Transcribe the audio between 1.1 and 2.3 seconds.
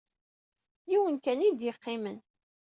kan ay iyi-d-yeqqimen.